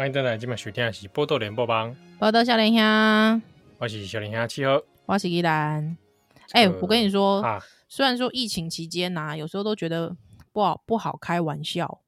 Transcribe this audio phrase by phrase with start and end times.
[0.00, 3.42] 欢迎登来，今晚收听的是《波多连播帮》，波多小莲香，
[3.76, 5.94] 我是小莲香七号，我是依兰。
[6.52, 10.16] 哎、我跟你说，啊、虽然说疫情期间呐、啊，有时候都觉得
[10.52, 12.00] 不好不好开玩笑，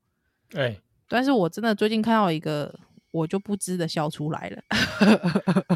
[0.55, 2.75] 哎、欸，但是我真的最近看到一个，
[3.11, 4.63] 我就不知的笑出来了，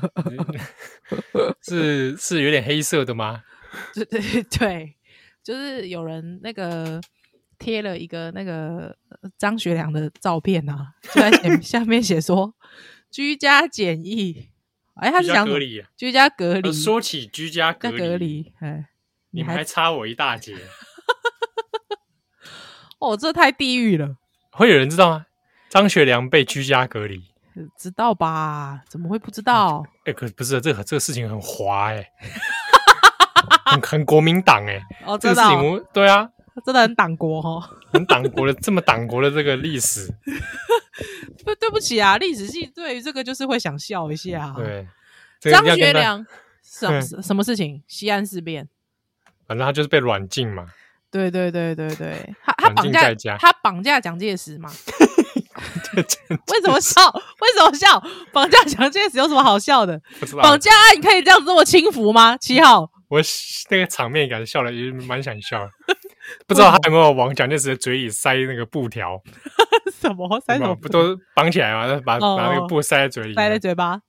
[1.60, 3.44] 是是有点黑色的吗？
[3.92, 4.94] 对对对，
[5.44, 6.98] 就是有人那个。
[7.58, 8.96] 贴了一个那个
[9.38, 12.54] 张学良的照片啊，就在 下面写说
[13.10, 14.50] 居家检疫，
[14.94, 16.72] 哎，他是想隔离，居家隔离。
[16.72, 18.88] 说起居家隔离，哎，
[19.30, 20.56] 你们还差我一大截。
[22.98, 24.16] 哦，这太地狱了。
[24.50, 25.26] 会有人知道吗？
[25.68, 27.22] 张学良被居家隔离，
[27.78, 28.82] 知道吧？
[28.88, 29.84] 怎么会不知道？
[30.06, 32.10] 哎，可不是这个这个事情很滑哎，
[33.66, 34.80] 很很国民党哎。
[35.04, 36.30] 哦，这个事情对啊。
[36.64, 40.08] 真的很党国哈， 很党国的这么党国的这个历史，
[41.44, 44.54] 对对不起啊，历史系对于这个就是会想笑一下。
[44.56, 44.86] 对，
[45.50, 46.24] 张学良
[46.64, 47.82] 什么什么事情？
[47.86, 48.68] 西安事变，
[49.46, 50.66] 反正他就是被软禁嘛。
[51.10, 54.70] 对对对对对，他他绑架他绑架蒋介石嘛？
[55.94, 57.00] 为什么笑？
[57.40, 58.02] 为什么笑？
[58.32, 59.98] 绑架蒋介石有什么好笑的？
[60.42, 62.36] 绑架案可以这样子这么轻浮吗？
[62.36, 63.20] 七号，我
[63.70, 65.66] 那个场面感觉笑了，也蛮想笑。
[66.46, 69.22] 不知道他有没有往蒋介石的嘴里塞那个布条？
[70.00, 70.74] 什么塞什么？
[70.76, 72.00] 不都绑起来吗？
[72.04, 74.00] 把把那个布塞在嘴里，塞在嘴巴。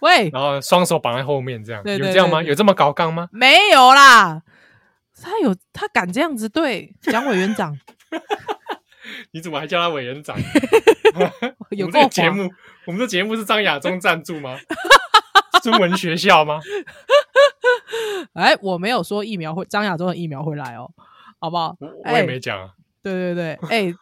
[0.00, 2.42] 喂，然后双手绑在后面，这样有这样吗？
[2.42, 3.28] 有这么搞刚吗？
[3.32, 4.42] 没有啦，
[5.22, 7.78] 他有他敢这样子对蒋委员长？
[9.32, 10.36] 你怎么还叫他委员长？
[11.70, 12.50] 有这个节目，
[12.86, 14.58] 我们的节目是张亚中赞助吗？
[15.62, 16.60] 中文学校吗？
[18.34, 20.90] 哎，我没有说疫苗会张亚中的疫苗会来哦。
[21.38, 21.76] 好不好？
[21.80, 22.70] 我我也没讲、啊。
[23.02, 23.94] 对对对，哎、欸，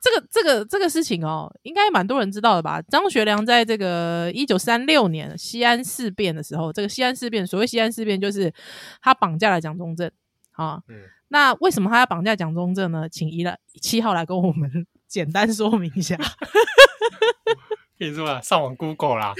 [0.00, 2.82] 这个这个这个事情哦，应该蛮多人知道的吧？
[2.82, 8.52] 张学良在这个一九三六年西安事变的时候，这个西安事变，所谓西安事变，就是
[9.00, 10.10] 他绑架了蒋中正
[10.52, 10.82] 啊。
[10.88, 10.96] 嗯。
[11.28, 13.08] 那为什么他要绑架蒋中正呢？
[13.08, 14.70] 请一来七号来跟我们
[15.08, 16.18] 简单说明一下。
[17.98, 19.32] 跟你说啊，上网 Google 啦，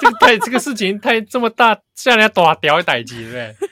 [0.00, 3.67] 这个太这个事情太这么大，像人家大条的代志，对不对？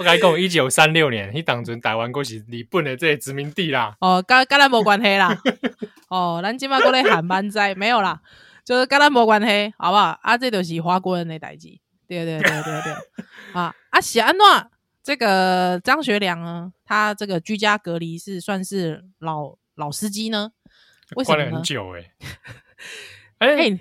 [0.00, 3.94] 我跟你讲，一九三六年，迄当阵台湾过是日本的这个殖民地啦。
[4.00, 5.36] 哦，跟跟咱无关系啦。
[6.08, 8.18] 哦，咱今麦过咧喊班仔，没有啦，
[8.64, 10.18] 就是跟咱无关系，好不好？
[10.22, 11.78] 啊，这就是华国人的代志。
[12.08, 12.92] 对对对对对，
[13.52, 14.70] 啊啊，是安怎？
[15.02, 20.52] 这个张学良呢，他这个居家隔离是算是老老司机呢？
[21.14, 21.56] 为什么呢？
[21.56, 21.94] 很久。
[23.36, 23.80] 哎、欸，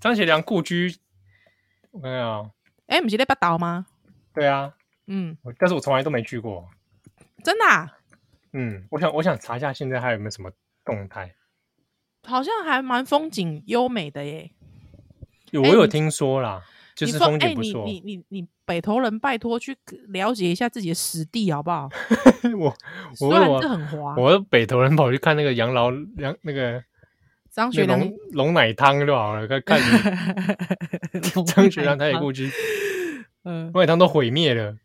[0.00, 0.96] 张学良故居，
[1.90, 2.50] 我看看啊。
[2.86, 3.84] 哎、欸，不是在北岛吗？
[4.32, 4.72] 对啊。
[5.12, 6.68] 嗯，但是我从来都没去过，
[7.42, 7.98] 真的、啊。
[8.52, 10.50] 嗯，我想我想查一下，现在还有没有什么
[10.84, 11.34] 动态？
[12.26, 14.52] 好像还蛮风景优美的耶。
[15.50, 17.84] 有，我有听说啦，欸、就是风景不错。
[17.86, 19.76] 你你你你北投人，拜托去
[20.08, 21.88] 了解一下自己的实地好不好？
[22.56, 22.76] 我
[23.16, 26.84] 虽然是很滑，我北投人跑去看那个养老养那个
[27.50, 29.80] 张学良龙龙奶汤就好了，看看
[31.46, 32.48] 张学良他也过去，
[33.42, 34.76] 嗯，龙奶汤都毁灭了。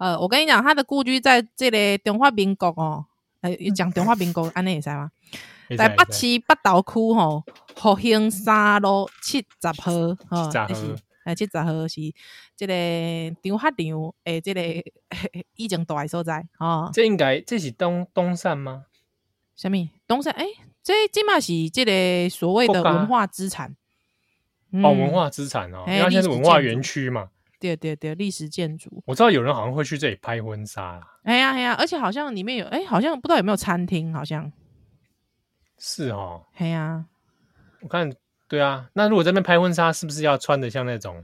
[0.00, 3.04] 呃，我跟你讲，他的故居在这个中华民国哦，
[3.42, 5.10] 呃，讲中华民国，安尼会使吗？
[5.76, 7.44] 在北市北投区吼，
[7.76, 9.46] 复兴三路七十
[9.82, 9.92] 号，
[10.30, 12.00] 哦，是，哎，七十号是
[12.56, 12.72] 这个
[13.42, 14.62] 张学良诶，这个
[15.56, 18.86] 以前住的所在，哦，这应该这是东东山吗？
[19.54, 20.32] 什么东山？
[20.32, 20.46] 诶，
[20.82, 23.76] 这这嘛是这个所谓的文化资产，
[24.82, 27.28] 哦，文化资产哦，因为它现在是文化园区嘛。
[27.60, 31.06] 对对对，历史建筑，我知道有人好像会去这里拍婚纱啦。
[31.24, 34.50] 哎呀哎呀，而且好像里面有，哎，好像不知道有没有餐厅，好像
[35.78, 36.44] 是哦。
[36.56, 37.04] 哎呀，
[37.82, 38.10] 我看，
[38.48, 41.22] 对啊，那如果在那边拍婚纱，是不是要穿的像那种？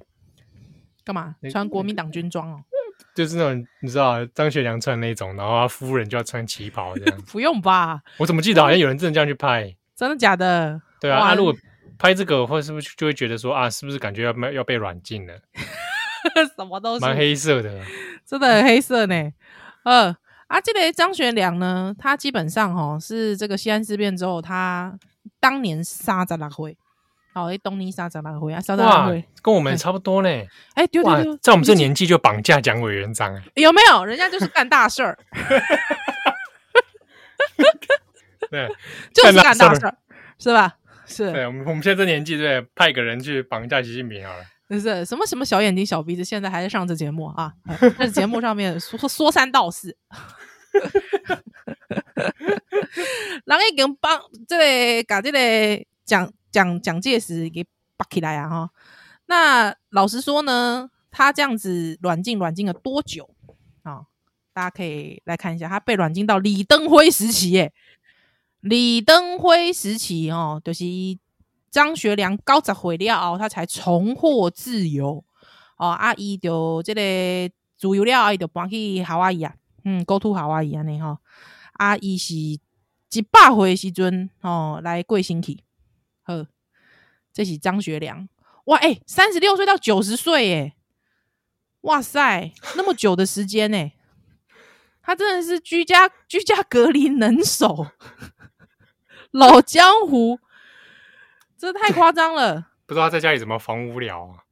[1.03, 1.35] 干嘛？
[1.51, 2.61] 穿国民党军装哦？
[3.15, 7.21] 就是那种你知道张学良穿那种，然后他夫人就要穿旗袍这样。
[7.33, 8.03] 不用吧？
[8.19, 9.75] 我怎么记得好像有人真的这样去拍？
[9.97, 10.81] 真的假的？
[11.01, 11.55] 对啊，那如果
[11.99, 15.35] 拍这个，或是不是就会觉得说啊，是不是感觉要要被软禁了？
[16.57, 17.81] 什么都是蛮黑色的，
[18.25, 19.33] 真的很黑色呢。
[19.85, 20.15] 呃，
[20.49, 24.99] 啊，这个张学良呢，他基本上哈是这个西安事变之后，他
[25.41, 26.77] 当年三十六岁，
[27.35, 30.29] 哦，东尼三十六岁啊，三十六岁，跟我们差不多呢。
[30.29, 34.05] 哎、欸，对对对，在我们这年纪就绑架蒋委员长，有没有？
[34.05, 35.19] 人家就是干大事儿，
[38.51, 38.69] 对，
[39.15, 39.97] 就是干大事儿，
[40.39, 40.77] 是吧？
[41.07, 41.31] 是。
[41.33, 44.45] 对，我们我们现在这年纪，对，派个人去绑架习近平好了。
[44.69, 47.53] 就是什么什么小眼睛小鼻子，现在还在上这节目啊？
[47.99, 49.97] 在节目上面说说三道四，
[53.45, 54.57] 人已经帮这
[55.03, 57.65] 个把这个蒋蒋蒋介石给
[57.97, 58.71] 拔起来啊哈。
[59.27, 63.31] 那老实说呢，他这样子软禁软禁了多久
[63.83, 64.07] 啊？
[64.53, 67.73] 大家可以来看一下，他被软禁到李登辉时期耶。
[68.61, 70.85] 李登辉时期哦，就是
[71.77, 75.23] 张学良高十岁了后，他才重获自由
[75.77, 75.89] 哦。
[75.89, 81.19] 阿姨就这个自由了，阿姨就搬去夏威夷啊，嗯，go to 夏威夷安尼哈。
[81.75, 82.61] 阿姨是一
[83.31, 85.63] 百岁时阵哦来过身去，
[86.25, 86.47] 呵，
[87.31, 88.27] 这是张学良
[88.65, 90.77] 哇，哎、欸，三十六岁到九十岁，哎，
[91.83, 93.93] 哇塞，那么久的时间呢，
[95.03, 97.89] 他真的是居家居家隔离能手。
[99.31, 100.39] 老江湖，
[101.57, 102.69] 这太夸张了。
[102.87, 104.45] 不知道他在家里怎么防无聊啊？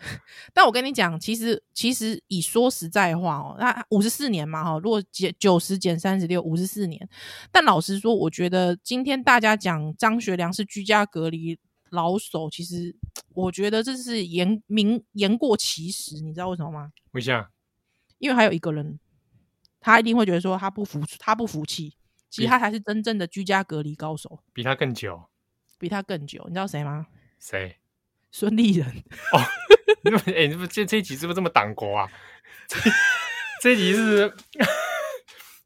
[0.54, 7.08] 但我跟你讲，其实其实以说实在话哦，那五十四年嘛哈，如果减九十减三十六，五十四年。
[7.50, 11.58] 但老实说，我觉得今天大家讲张学良是居家隔离
[11.90, 12.94] 老手，其实
[13.34, 16.20] 我觉得这是言明言过其实。
[16.20, 16.92] 你知道为什么吗？
[17.12, 17.50] 为啥？
[18.18, 19.00] 因为还有一个人，
[19.80, 21.94] 他一定会觉得说他不服，他不服气。
[22.30, 25.27] 其实他才是真正的居家隔离高手，比他更久，
[25.78, 26.42] 比他更久。
[26.48, 27.06] 你知道谁吗？
[27.38, 27.76] 谁？
[28.30, 28.86] 孙立人。
[29.32, 29.40] 哦，
[30.34, 32.08] 哎，你们这这一集是不是这么党国啊？
[33.62, 34.32] 这一集是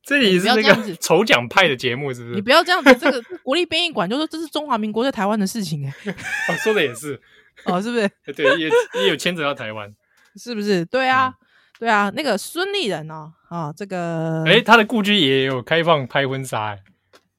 [0.04, 2.34] 这一集是那个筹 奖派的节目，是不是？
[2.34, 5.94] 你不要这样子，这个国立编译馆就说这是中华民国在台湾的事情，哎，
[6.48, 7.20] 哦，说的也是，
[7.64, 8.08] 哦，是不是？
[8.34, 8.70] 对，也
[9.00, 9.92] 也有牵扯到台湾，
[10.36, 10.84] 是不是？
[10.84, 11.34] 对啊。
[11.78, 16.78] 对啊，那个孙立人哦，啊、哦，这个，哎，他的故居也有开放拍婚纱，哎，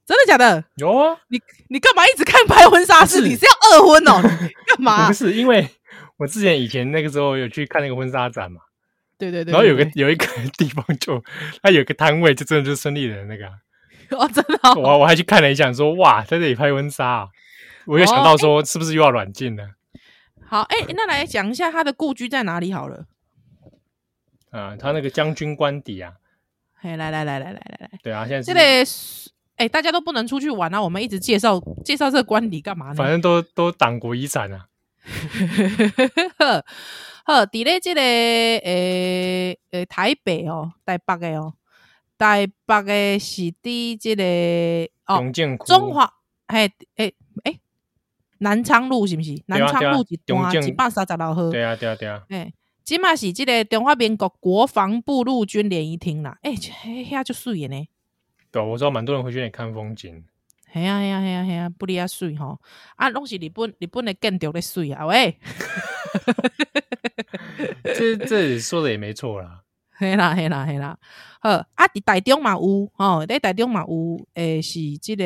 [0.05, 0.63] 真的假的？
[0.75, 1.39] 有啊，你
[1.69, 3.05] 你干嘛一直看拍婚纱？
[3.05, 4.21] 是你是要二婚哦？
[4.67, 5.07] 干嘛？
[5.07, 5.69] 不是，因为
[6.17, 8.61] 我之前以前那个时候有去看那个婚纱展嘛，
[9.17, 10.25] 对对对，然后有个 有一个
[10.57, 11.23] 地方就
[11.61, 13.47] 他有个摊位，就真的就是孙立人那个，
[14.17, 17.27] 哦，真的、哦，我我还去看了一下，说哇，在这里拍婚纱、啊，
[17.85, 19.63] 我又想到说是不是又要软禁了？
[19.63, 19.69] 哦、
[20.45, 23.05] 好，哎，那来讲一下他的故居在哪里好了。
[24.51, 26.13] 啊，他那个将军官邸啊，
[26.79, 28.85] 嘿，来来来来来来来，对啊，现在这里，
[29.55, 32.95] 哎，大家都不能出去玩啊，我们一直介绍介绍这个官邸干嘛呢？
[32.95, 34.67] 反正都都党国遗产啊。
[36.39, 36.65] 呵，
[37.25, 41.53] 呵，伫咧这个诶诶台北哦，台北的哦，
[42.17, 44.23] 台北的是伫这个
[45.05, 45.21] 哦，
[45.65, 46.11] 中华，
[46.47, 47.13] 嘿，诶
[47.43, 47.59] 诶，
[48.39, 49.41] 南昌路是不是？
[49.47, 51.51] 南昌路一段一百三十六号。
[51.51, 52.53] 对啊，对啊，对啊，哎。
[52.83, 57.87] 即嘛是这个中华民国国防部陆军联谊厅啦，诶、欸，遐就水呢。
[58.53, 60.23] 对，我知道蛮多人会去那里看风景。
[60.71, 62.61] 嘿啊嘿啊嘿啊嘿啊，不离啊水吼，
[62.95, 65.35] 啊，拢是日本日本的建筑的水啊喂。
[67.83, 69.63] 这这说的也没错啦。
[69.97, 70.95] 嘿啦嘿啦嘿啦，
[71.41, 75.25] 好啊，伫台中嘛有吼，伫台中嘛有诶，是这个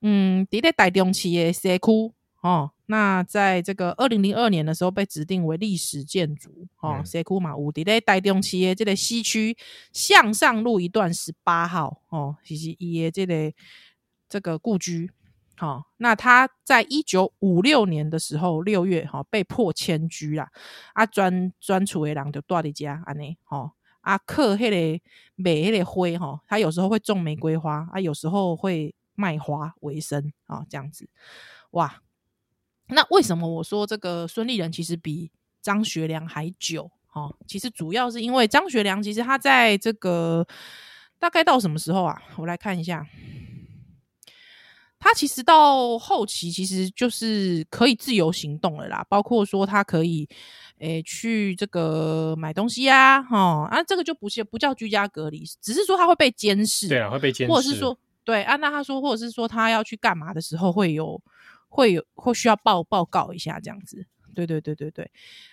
[0.00, 2.70] 嗯，伫咧台中市的社区吼。
[2.90, 9.54] 那在这个二零零二年的时候，被指定为历史建筑哦，西区嘛有伫咧台中市的这个西区
[9.92, 13.52] 向上路一段十八号哦，其实伊的这个
[14.26, 15.10] 这个故居，
[15.58, 20.50] 好、哦，那他在一九五六年的时候六月哈、哦、被迫迁居啦，
[20.94, 25.04] 啊专专厝的人就住伫遮安尼，吼啊刻迄个
[25.36, 31.06] 卖迄个花哈，他有时候会种玫瑰花啊，有时候会卖花为生啊、哦，这样子，
[31.72, 32.00] 哇。
[32.88, 35.30] 那为什么我说这个孙立人其实比
[35.60, 36.90] 张学良还久？
[37.14, 40.46] 哦，其实主要是因为张学良其实他在这个
[41.18, 42.22] 大概到什么时候啊？
[42.36, 43.04] 我来看一下，
[45.00, 50.28] 他其实到后期其实就是可以自由行动了啦，包括说他可以
[50.78, 61.20] 诶、欸、去这个买东西啊，哈啊，这个就不是不叫居家隔离，只是说他会被监视，对啊，会被监视，或者是说对啊，那他说或者是说他要去干嘛的时候会有。
[61.68, 65.10] 会有或需要报报告一下这样子，对对对对对，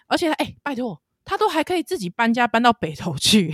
[0.07, 3.53] 而且哎、拜托，他都还可以自己搬家搬到北投去，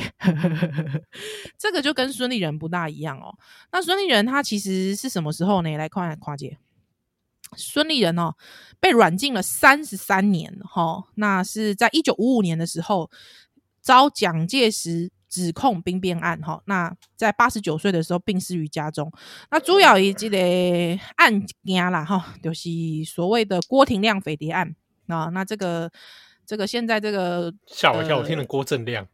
[1.58, 3.38] 这个就跟孙立人不大一样哦。
[3.72, 5.78] 那孙立人他其实是什么时候呢？
[5.78, 6.58] 来看跨界，
[7.58, 8.36] 孙立人哦
[8.80, 13.10] 被软禁了三十三年哈、哦，那是在一九五五年的时候
[13.82, 15.12] 遭蒋介石。
[15.32, 19.10] 指控兵变案，哈，那在八十九岁的时候病逝于家中。
[19.50, 20.38] 那主要以这个
[21.16, 22.70] 案件啦，哈，就是
[23.06, 24.76] 所谓的郭廷亮匪谍案
[25.08, 25.30] 啊。
[25.34, 25.90] 那这个
[26.46, 29.08] 这个现在这个吓我一跳，我听了郭正亮，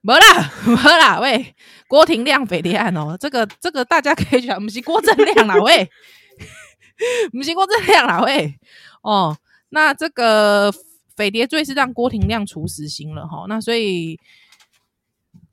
[0.00, 1.54] 没啦没啦，喂，
[1.86, 5.90] 郭廷亮匪谍案哦，这个这个大家可以讲，不是郭正亮啦，喂，
[7.32, 8.58] 不是郭正亮啦，喂，
[9.02, 9.36] 哦，
[9.68, 10.72] 那这个
[11.14, 14.18] 匪谍罪是让郭廷亮处死刑了，哈，那所以。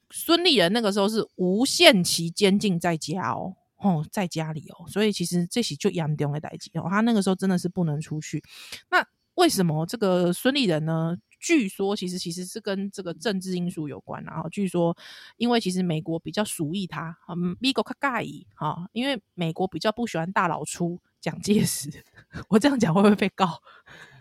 [0.10, 8.44] 孙立人那个时候是无限期监禁在家哦，哦，在家里哦，所以其实这些就严重的代际哦，他那个时候真的是不能出去。
[8.90, 11.18] 那为什么这个孙立人呢？
[11.40, 14.98] 据说其实其实是跟这个政治因素有关，然后据说
[15.38, 21.92] 因为其实美国比较属意他，嗯，美国较介意哈，因为美国比较不喜欢大老粗蒋介石。
[22.50, 23.62] 我这样讲会不会被告？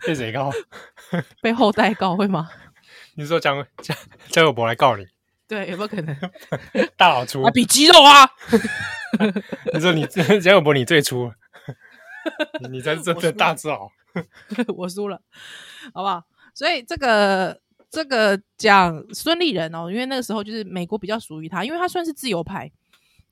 [0.05, 0.51] 被谁告？
[1.41, 2.51] 被后代告会吗？
[3.17, 3.97] 你说蒋蒋
[4.29, 5.03] 蒋友柏来告你？
[5.47, 6.15] 对，有没有可能？
[6.97, 8.29] 大老粗啊，比肌肉啊！
[9.73, 10.05] 你说你
[10.41, 11.31] 蒋永博你最粗，
[12.69, 13.89] 你才是真的大只佬。
[14.75, 15.21] 我输了，
[15.93, 16.23] 好不好？
[16.53, 22.71] 所以这个这个讲孙立人哦，因为那个时候就是美国比较属于他，因为他算是自由派，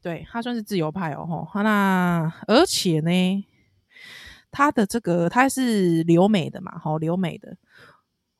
[0.02, 1.26] 对，他算是自由派哦。
[1.26, 3.46] 吼，那而且呢，
[4.52, 7.58] 他的这个他是留美的嘛，吼，留美的，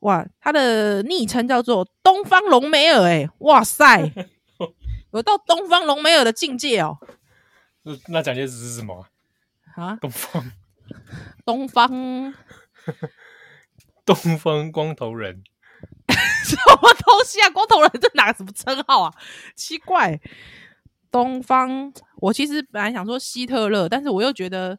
[0.06, 4.00] 哇，他的昵称叫做东方隆美尔，哎，哇塞，
[5.12, 6.96] 有到东方隆美尔的境界哦。
[8.08, 9.06] 那蒋介石是什么
[9.74, 9.96] 啊？
[10.00, 10.52] 东方。
[11.44, 12.34] 东方，
[14.06, 15.42] 东方光头人，
[16.44, 17.50] 什么东西啊？
[17.50, 19.12] 光头人这哪个什么称号啊？
[19.56, 20.20] 奇怪，
[21.10, 24.78] 东方，我其实本来想说希特勒，但是我又觉得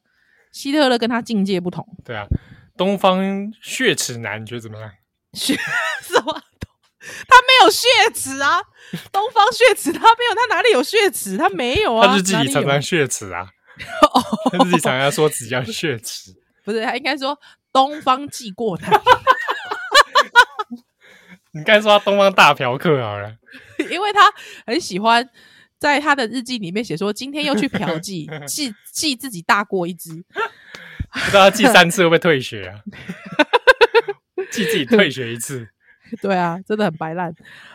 [0.53, 1.85] 希特勒跟他境界不同。
[2.05, 2.25] 对啊，
[2.77, 4.89] 东方血齿男，你觉得怎么样？
[5.37, 5.55] 血
[6.01, 6.41] 什么？
[7.27, 8.59] 他没有血池啊！
[9.11, 11.37] 东方血池，他没有，他哪里有血池？
[11.37, 12.07] 他没有啊！
[12.07, 13.47] 他是自己常常血池啊。
[14.51, 17.39] 他自己常常说自己叫血池， 不是他应该说
[17.71, 18.91] 东方记过他。
[21.51, 23.35] 你该说他东方大嫖客好了，
[23.89, 24.33] 因为他
[24.65, 25.27] 很喜欢
[25.79, 30.09] 在他的日记里面写说今天又去嫖妓，记记自己大过一只，
[31.13, 32.81] 不知道他记三次会不会退学啊？
[34.51, 35.67] 记自己退学一次，
[36.21, 37.33] 对啊，真的很白烂。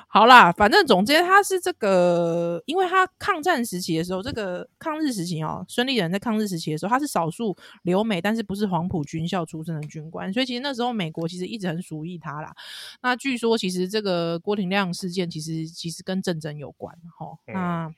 [0.08, 12.54] 好啦，反正总之他是这个，因为他抗战时期的时候，这个抗日时期哦，孙立人在抗日时期的时候，他是少数留美，但是不是黄埔军校出身的军官，所以其实那时候美国其实一直很属意他啦。
[13.00, 17.38] 那据说其实这个郭廷亮事件，其实其实跟政争有关哈。
[17.46, 17.94] 那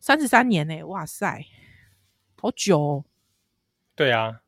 [0.00, 0.82] 三十三年呢、欸？
[0.82, 1.44] 哇塞，
[2.40, 3.04] 好久、哦。
[3.94, 4.40] 对啊，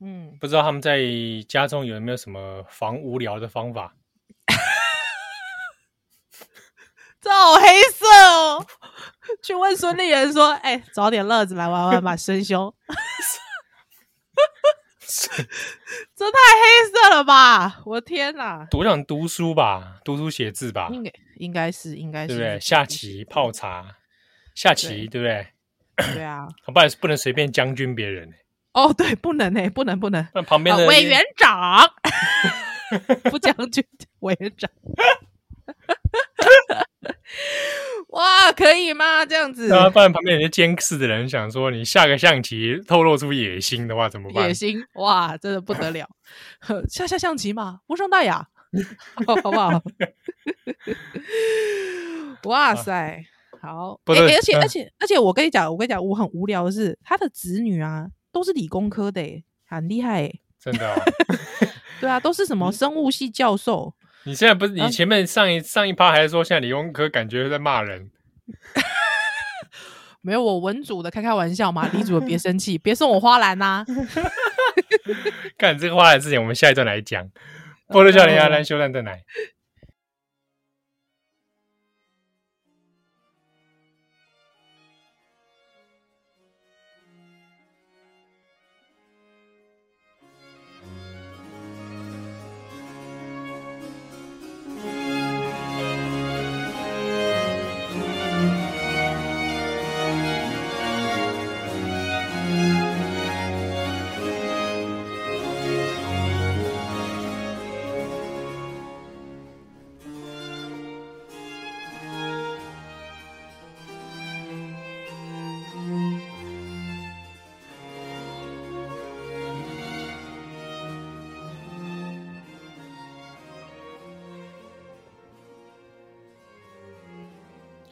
[0.00, 1.00] 嗯，不知道他们在
[1.48, 3.94] 家中有没有什么防无聊的方法。
[7.20, 8.66] 这好黑色哦！
[9.42, 12.72] 去问孙立人说：“哎、欸，找点乐子来玩玩吧，孙兄。
[16.14, 17.80] ”这太黑色了吧！
[17.86, 18.64] 我天哪！
[18.70, 20.88] 多想读书吧，读书写字吧。
[20.92, 22.60] 应该应该是应该是对不对？
[22.60, 23.96] 下棋泡茶，
[24.54, 25.48] 下棋对不对？
[26.14, 28.32] 对啊， 不然不能随便将军别人。
[28.76, 30.28] 哦，对，不能哎，不能不能。
[30.34, 31.80] 那旁边的委员长，
[33.32, 33.82] 不将军
[34.20, 34.70] 委员长。
[38.08, 39.24] 哇，可以吗？
[39.24, 44.46] 这样子，那不然旁边有些监视的人想说，你下个象棋透露出野心的话怎么办？
[44.46, 46.06] 野心哇，真的不得了！
[46.88, 48.46] 下下象棋嘛，无伤大雅，
[49.26, 49.82] 好不好？
[52.44, 53.24] 哇塞，
[53.60, 53.98] 好！
[54.06, 58.06] 欸欸、而且、嗯、而且而且，我跟你讲，我跟你讲，我很无聊的是，他的子女啊，
[58.36, 60.94] 都是理工科的，很厉害，真的、哦。
[61.98, 63.94] 对啊，都是什么生物系教授。
[64.24, 68.10] 你现在不是你前面上一、啊、上一趴还是说现在理工科感觉在骂人？
[70.20, 73.86] 没有，我文组的开开玩笑嘛，理主的别生气， 别送我花篮呐、啊！
[75.56, 77.26] 看这个花篮之前，我们下一段来讲。
[77.88, 79.22] 波多少年阿，兰修兰的奶。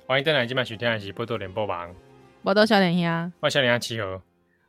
[0.06, 1.94] 欢迎登来今晚收听的是波多联播网，
[2.42, 4.22] 波多少年兄，我少年兄七和，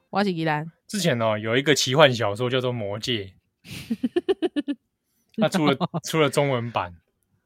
[0.10, 0.72] 我是宜兰。
[0.88, 3.34] 之前哦，有一个奇幻小说叫做《魔戒》，
[5.36, 6.96] 它出了 出了中文版，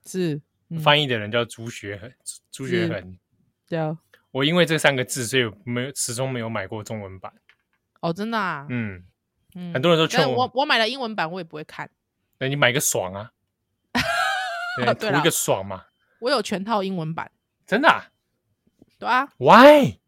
[0.06, 2.14] 是、嗯、翻译的人叫朱学恒，
[2.52, 3.18] 朱学恒。
[3.68, 3.98] 对啊，
[4.30, 7.34] 我因为这三个字，所以没有始终没有买过中文版。
[8.02, 8.68] 哦，真的啊？
[8.70, 9.04] 嗯
[9.56, 11.90] 嗯，很多人都劝我，我我买了英文版，我也不会看。
[12.38, 13.32] 那你买个爽啊？
[14.78, 15.86] 对，图一个爽嘛。
[16.20, 17.32] 我有全套英文版。
[17.70, 18.08] 真的、啊？
[18.98, 19.30] 对啊。
[19.38, 20.00] Why？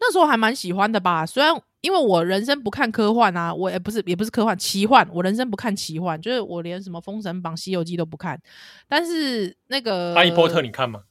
[0.00, 8.40] 那时候还蛮喜欢的吧，虽然因为我人生不看科幻啊，我也不是也不是科幻奇幻，我人生不看奇幻，就是我连什么《封神榜》《西游记》都不看。
[8.88, 11.00] 但是那个《哈利波特》你看吗？《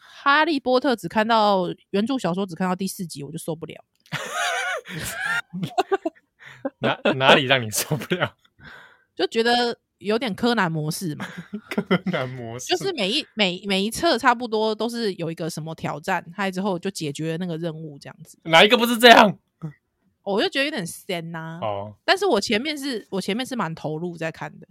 [0.00, 3.84] 哈利波特》只看到原著小说，只看到第四集，我就受不了。
[6.78, 8.34] 哪哪里让你受不了？
[9.14, 9.78] 就觉得。
[9.98, 11.26] 有点柯南模式嘛？
[11.70, 18.38] 柯南模式就是每一每每一册差不多都是有一个什么挑战，还之后就解决那个任务这样子。
[18.44, 19.38] 哪一个不是这样？
[20.22, 21.66] 我就觉得有点仙呐、啊。
[21.66, 24.68] 哦，但是我前面是我前面是蛮投入在看的。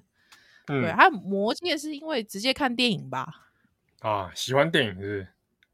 [0.68, 3.28] 嗯、对，还有魔戒是因为直接看电影吧？
[4.00, 5.28] 啊，喜欢电影是不是？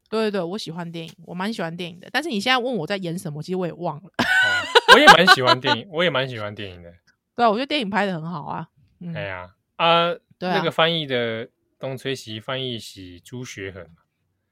[0.08, 2.08] 对对对，我喜欢电影，我蛮喜欢电影的。
[2.12, 4.02] 但是你现在问我在演什么，其实我也忘了。
[4.02, 6.90] 哦、我也蛮喜欢电影，我也蛮喜欢电影的。
[7.36, 8.68] 对啊，我觉得电影拍的很好啊。
[9.12, 13.86] 哎呀啊，那个翻译的东吹西翻译是朱学恒，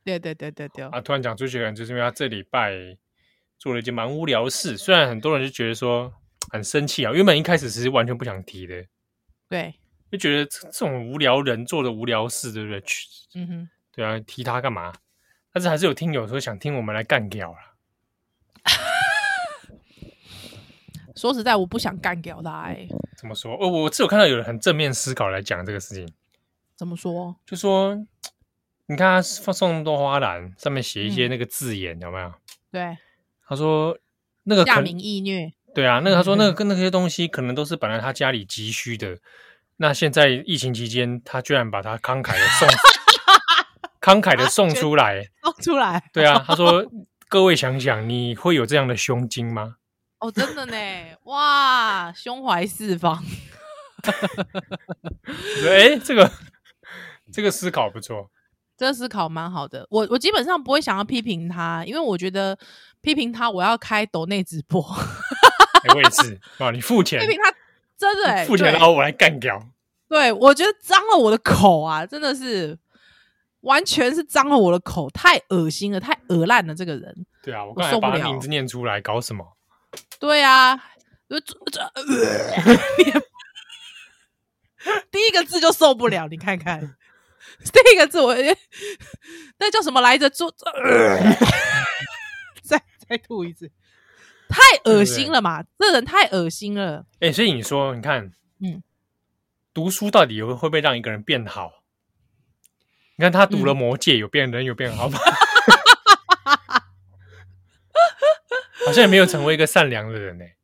[0.05, 0.85] 对对对对对。
[0.85, 2.73] 啊，突然讲朱学恒，就是因为他这礼拜
[3.59, 4.77] 做了一件蛮无聊的事。
[4.77, 6.13] 虽然很多人就觉得说
[6.51, 8.85] 很生气啊，原本一开始是完全不想提的，
[9.49, 9.75] 对，
[10.11, 12.83] 就觉得这种无聊人做的无聊事，对不对？
[13.35, 14.93] 嗯哼，对啊，提他干嘛？
[15.53, 17.59] 但是还是有听友说想听我们来干掉了。
[21.17, 22.63] 说实在，我不想干掉他。
[22.63, 23.55] 哎，怎么说？
[23.61, 26.09] 哦，我只有看到有人很正面思考来讲这个事情。
[26.77, 27.37] 怎么说？
[27.47, 27.95] 就说
[28.87, 32.33] 你看他送那么多花篮，上面写一些那个字眼，嗯、有没有？
[32.71, 32.97] 对。
[33.47, 33.97] 他说
[34.45, 35.53] 那个价民易虐。
[35.75, 39.19] 对啊，那个他说那个跟那些东西可能都是本来他家里急需的，
[39.77, 42.69] 那现在疫情期间，他居然把他慷慨的送，
[44.01, 46.11] 慷慨的送出来，送出来。
[46.13, 46.85] 对啊，他说
[47.29, 49.77] 各位想想，你会有这样的胸襟吗？
[50.23, 50.77] 哦，真的呢，
[51.25, 53.21] 哇，胸怀四方，
[55.69, 56.31] 哎，这个
[57.33, 58.31] 这个思考不错，
[58.77, 59.85] 这个思考蛮好的。
[59.91, 62.57] 我我基本上不会想要批评他，因为我觉得
[63.01, 64.81] 批评他，我要开抖内直播。
[64.81, 67.53] 欸、我也是啊， 你付钱批评他，
[67.99, 69.61] 真的哎，付钱然后我来干掉。
[70.09, 72.79] 对，我觉得脏了我的口啊，真的是
[73.63, 77.27] 完全是脏了我的口，太恶心了，太恶烂了，这个人。
[77.43, 79.45] 对啊，我刚才把他名字念出来，搞什么？
[80.19, 80.77] 对啊，
[81.29, 81.93] 就这这，
[85.11, 86.81] 第一个字就受不了，你看看，
[87.73, 88.35] 第一个字我，
[89.59, 90.29] 那叫什么来着？
[90.31, 91.19] 做、呃，
[92.63, 93.71] 再 再吐一次，
[94.49, 95.63] 太恶心了嘛！
[95.63, 97.05] 对对这人太恶心了。
[97.21, 98.83] 哎、欸，所以你说，你看，嗯，
[99.75, 101.83] 读书到底会会不会让一个人变好？
[103.17, 105.19] 你看他读了魔戒，有变人，有变好吗？
[105.19, 105.23] 嗯
[108.87, 110.57] 好像也没有成为一个善良的人呢、欸，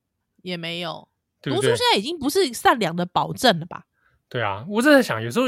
[0.42, 1.08] 也没有。
[1.40, 3.86] 读书现在已经不是善良的保证了吧？
[4.28, 5.46] 对啊，我正在想，有时候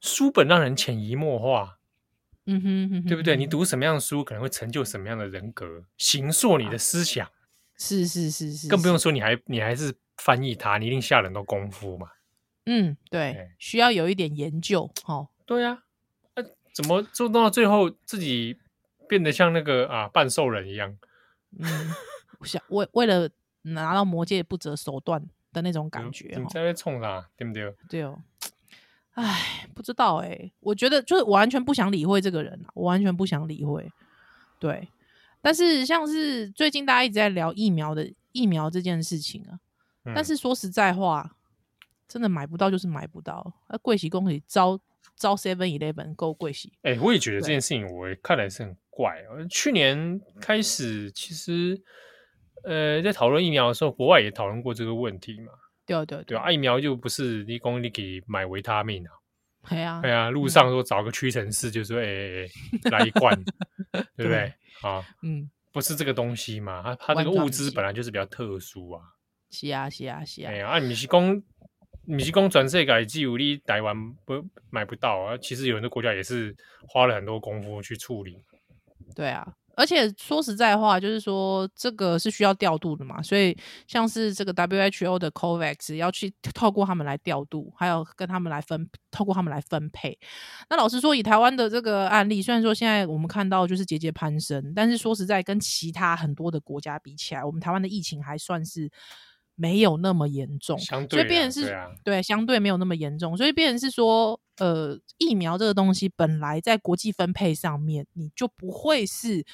[0.00, 1.78] 书本让人潜移默化，
[2.46, 3.36] 嗯哼，对不对？
[3.36, 7.28] 你读什么样的书，可能会成就什么样的人格，形塑你的思想。
[7.78, 12.08] 是是是是，更不用说你还你还是翻译它，你一定下了很多功夫嘛。
[12.66, 14.90] 嗯，对，对需要有一点研究。
[15.06, 15.82] 哦，对啊，
[16.34, 18.58] 那、啊、怎么做到最后自己
[19.08, 20.96] 变得像那个啊半兽人一样？
[21.58, 21.90] 嗯，
[22.42, 23.28] 想为为了
[23.62, 27.28] 拿到魔戒不择手段的那种感觉，你在冲啥？
[27.36, 27.74] 对不对？
[27.88, 28.18] 对哦，
[29.12, 33.90] 哎，不知道哎、欸，我觉得就是完全不想理会这个人，我完全不想理会。
[34.58, 34.88] 对，
[35.40, 39.60] 但是像是最近大家一直在聊疫苗的疫苗这件事情啊，
[40.04, 41.36] 嗯、但是说实在话，
[42.08, 44.78] 真的买不到就是买不到，那贵喜恭喜招
[45.16, 46.72] 招 Seven Eleven 够贵喜。
[46.82, 48.76] 哎、欸，我也觉得这件事情，我看来是很。
[48.96, 51.76] 怪哦，去年开始其实，
[52.62, 55.52] 呃，在讨论疫苗的时候，国外也讨论过这个问题嘛。
[55.84, 59.10] 对对对，对啊，疫苗就不是你讲你给买维他命啊。
[59.68, 62.46] 对啊，对啊，路上说找个屈臣氏，就说哎哎
[62.84, 63.36] 哎，来一罐，
[64.16, 64.54] 对不对？
[64.82, 69.02] 啊，嗯，不是这个东西嘛，它它这个物资本来就是比较特殊啊。
[69.50, 70.52] 是啊是啊是啊。
[70.52, 71.42] 哎呀，啊，你是讲
[72.06, 75.38] 你是讲全世界只有你台湾不买不到啊？
[75.38, 76.54] 其实有很多国家也是
[76.86, 78.36] 花了很多功夫去处理。
[79.14, 90.18] 对啊，而且说实在话，就是说这个是需要调度的嘛，所以像是这个 WHO 的 COVAX 要去透过他们来调度，还有跟他们来分，透过他们来分配。
[90.68, 98.90] 那老实说，以台湾的这个案例，虽然说现在我们看到就是节节攀升，但是说实在，跟其他很多的国家比起来，我们台湾的疫情还算是。
[99.56, 109.44] 没有那么严重，相对，所以变成是对，啊、对，相对没有那么严重，所以变成是说，呃，疫苗这个东西本来在国际分配上面，你就不会是，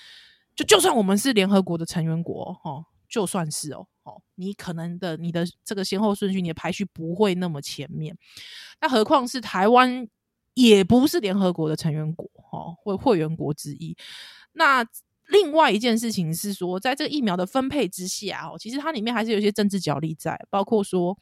[0.56, 8.16] 就就算我们是联合国的成员国，哦，就算是哦，哦，你可能的你的这个先后顺序，你的排序不会那么前面，
[8.80, 10.08] 那何况是台湾
[10.54, 13.96] 也不是联合国的成员国，哦，会会员国之一，
[14.52, 14.86] 那。
[15.30, 21.16] 另外一件事情是说，在这个疫苗的分配之下哦，其实它里面还是有一些政治角力在，包括说，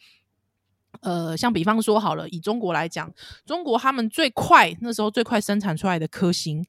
[1.00, 3.12] 呃，像比方说好了，以中国来讲，
[3.44, 6.64] 中国他们最快那时候最快生产出来的科兴，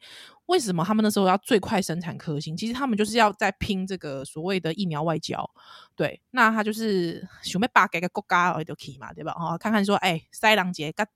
[0.47, 2.57] 为什么他们那时候要最快生产科兴？
[2.57, 5.49] 其实他们就是要在拼这个所谓的疫苗外交。
[5.95, 9.31] 对，那他就是 想要把给个国家而就可以嘛，对吧？
[9.33, 11.07] 哈，看看说，哎，塞狼节跟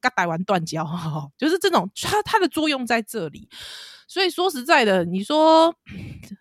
[0.00, 0.86] 跟台湾断交，
[1.36, 3.48] 就是这种，它它的作用在这里。
[4.08, 5.74] 所以说实在的，你说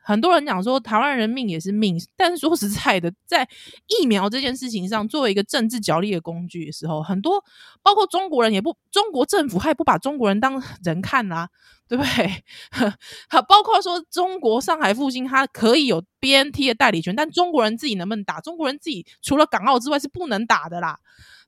[0.03, 3.47] 很多人讲说台湾人命也是命，但是说实在的，在
[3.87, 7.43] 疫苗这件事情上，作为一个政治角力的工具的时候，很多
[7.81, 11.49] 包括中国人也不，中国政府还不把中国人当人看啊，
[11.89, 12.43] 对不对？
[13.29, 18.39] 好，包括说中国上海复兴，它可以有 BNT 的代理权，但中国人自己能不能打？
[18.41, 20.99] 中国人自己除了港澳之外是不能打的啦，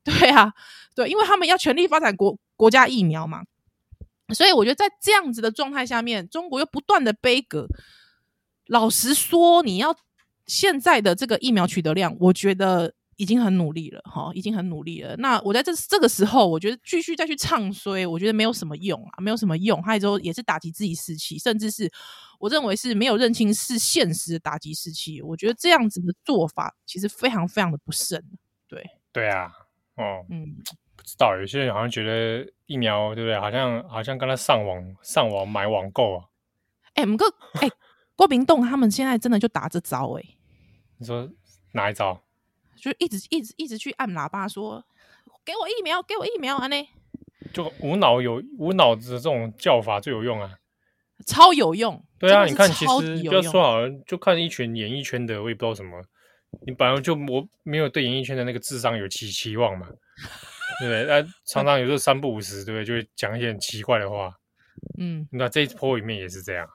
[0.07, 0.53] 对啊，
[0.95, 3.43] 对，因为他们要全力发展国国家疫苗嘛。
[4.33, 7.67] 所以我觉得在这样子的状态下面，中国又不断的悲歌。
[8.67, 9.95] 老实说，你要
[10.45, 15.15] 现在的这个疫苗取得量，我觉得已经很努力了，哈，已经很努力了。
[15.17, 19.81] 那我在这这个时候，我觉得继续再去唱衰，我觉得没有什么用啊，没有什么用。
[19.81, 21.89] 还之后也是打击自己士气，甚至是
[22.37, 25.21] 我认为是没有认清是现实的打击士气。
[25.21, 28.21] 我觉得这样子的做法其实非常非常的不慎。
[28.67, 29.53] 对，对啊，
[29.97, 30.55] 哦，嗯。
[30.95, 33.39] 不知道有些人好像觉得疫苗对不对？
[33.39, 36.25] 好像好像跟他上网上网买网购啊。
[36.95, 37.25] 哎、欸，不过
[37.61, 37.69] 哎，
[38.15, 40.37] 郭明栋他们现在真的就打这招哎、欸。
[40.97, 41.29] 你说
[41.71, 42.21] 哪一招？
[42.75, 44.83] 就一直一直一直去按喇叭说
[45.45, 46.75] ：“给我疫苗，给我疫苗啊！”呢，
[47.53, 50.55] 就无脑有无脑子这种叫法最有用啊，
[51.25, 52.03] 超有用。
[52.19, 56.03] 对啊，你看，其实不要说好了，就看一群演艺圈的，我也不知道什么。
[56.65, 59.87] 你本来就我没有对演艺圈的那个智商有期期望嘛。
[60.79, 61.05] 对不对？
[61.05, 62.85] 那常常有时候三不五时，对不对？
[62.85, 64.31] 就会讲一些很奇怪的话。
[64.99, 66.67] 嗯，那这一波里面也是这样，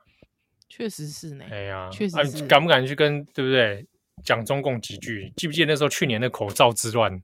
[0.69, 1.45] 确实是呢。
[1.51, 2.43] 哎呀，确实是。
[2.43, 3.87] 啊、敢不敢去跟对不对
[4.25, 5.33] 讲中共几句？
[5.37, 7.23] 记不记得那时候去年的口罩之乱？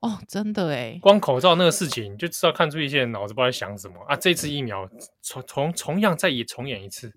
[0.00, 4.16] 哦，真的哎，光口罩那个事情就知道看出一些人脑子不知道在想什么啊！
[4.16, 4.88] 这次疫苗
[5.22, 7.12] 重重重样再也重演一次，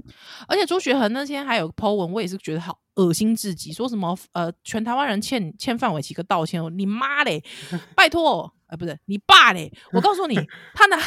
[0.48, 7.44] 而且朱学恒那天还有 po 文，我也是觉得好恶心至极，说什么呃，全台湾人欠欠范玮琪个道歉，你妈嘞，
[7.96, 8.52] 拜托。
[8.68, 9.72] 啊、呃，不是你爸嘞！
[9.94, 10.36] 我告诉你，
[10.76, 10.98] 他拿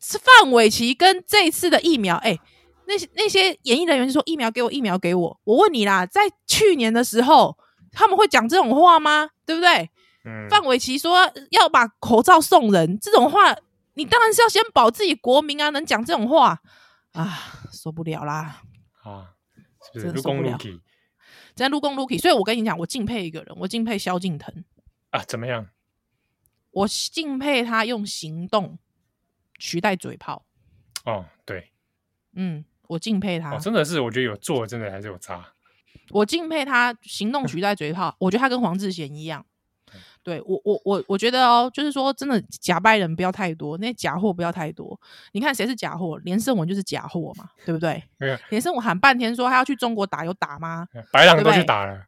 [0.00, 2.40] 是范玮琪跟这次的疫苗，哎、欸，
[2.88, 5.40] 那些那些演艺人员就说疫苗给我，疫苗给我。
[5.44, 7.56] 我问你啦，在去年的时候，
[7.92, 9.30] 他们会讲这种话吗？
[9.46, 9.88] 对不对？
[10.30, 10.48] 嗯。
[10.48, 11.18] 范玮琪说
[11.50, 13.56] 要把口罩送人，这种话，
[13.94, 15.70] 你当然是要先保自己国民啊！
[15.70, 16.60] 能讲这种话
[17.12, 17.38] 啊，
[17.72, 18.62] 受不了啦！
[19.02, 19.34] 啊，
[19.92, 20.12] 是不是？
[20.12, 20.80] 撸公撸 k
[21.54, 24.64] 在撸公撸 k 所以我跟你讲，我敬佩一个人，我敬佩萧敬腾
[25.10, 25.68] 啊，怎么样？
[26.70, 28.78] 我敬佩他用行动
[29.58, 30.46] 取代嘴炮。
[31.04, 31.72] 哦，对，
[32.34, 33.54] 嗯，我敬佩他。
[33.54, 35.52] 哦，真的是，我觉得有做，真的还是有差。
[36.10, 39.44] 我敬佩他行动取代嘴炮，我觉得他跟黄智贤一样。
[40.22, 44.98] 对我，我，我，我觉得哦，就是说，真的假拜人不要太多，那假货不要太多。
[45.32, 46.18] 你看谁是假货？
[46.24, 48.02] 连胜文就是假货嘛，对不对？
[48.18, 48.38] 对。
[48.50, 50.86] 连胜文喊半天说他要去中国打，有打吗？
[51.10, 52.06] 白狼都去打了，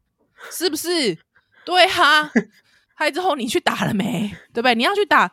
[0.51, 1.19] 是不是？
[1.65, 2.31] 对哈。
[2.95, 4.31] 拍之后你去打了没？
[4.53, 4.75] 对不对？
[4.75, 5.33] 你要去打，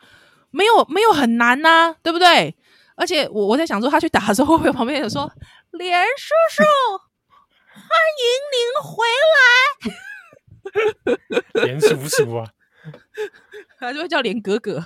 [0.50, 2.56] 没有没有很难呐、啊，对不对？
[2.96, 5.32] 而且我我在想说，他去打的时候，会不会旁边有说
[5.72, 6.64] 连叔叔
[7.72, 8.24] 欢迎
[8.56, 9.06] 您回
[11.54, 11.64] 来？
[11.66, 12.50] 连叔叔啊，
[13.80, 14.84] 他就会叫连哥哥，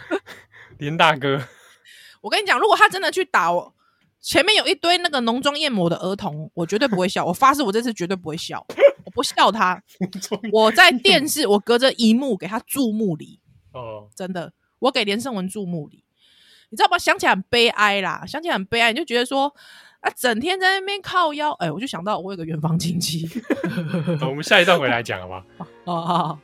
[0.78, 1.42] 连大哥。
[2.20, 3.74] 我跟你讲，如果他真的去打我，
[4.20, 7.24] 前面有一堆那个浓妆艳抹的儿童，我绝对不会笑。
[7.24, 8.64] 我发誓，我这次绝对不会笑。
[9.04, 9.82] 我不笑他，
[10.52, 13.40] 我在电视，我隔着一幕给他注目礼。
[13.72, 16.04] 哦，真的，我给连胜文注目礼。
[16.70, 16.96] 你知道吗？
[16.96, 19.52] 想起来很悲哀啦，想起来很悲哀，你就觉得说
[20.00, 21.50] 啊，整天在那边靠腰。
[21.54, 23.28] 哎、欸，我就想到我有个远房亲戚。
[24.22, 25.44] 我们下一段回来讲好吗？
[25.84, 26.38] 哦，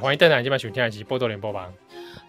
[0.00, 1.68] 欢迎邓来今晚收听的是《波多联播吧》。